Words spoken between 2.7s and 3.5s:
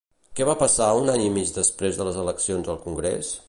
al Congrés?